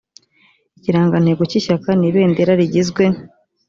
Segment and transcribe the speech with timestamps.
[0.77, 3.03] ikirangantego cy ishyaka ni ibendera rigizwe